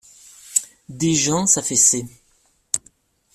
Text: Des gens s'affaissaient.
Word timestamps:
Des 0.89 1.13
gens 1.13 1.45
s'affaissaient. 1.45 2.07